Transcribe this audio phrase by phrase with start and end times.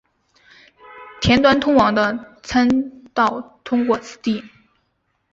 [1.21, 4.43] 田端通往的参道通过此地。